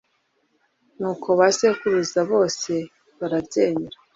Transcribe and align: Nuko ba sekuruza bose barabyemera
Nuko 0.99 1.27
ba 1.37 1.47
sekuruza 1.57 2.19
bose 2.31 2.71
barabyemera 3.17 3.97